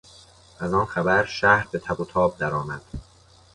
[0.59, 2.81] از آن خبر، شهر به تب و تاب درآمد.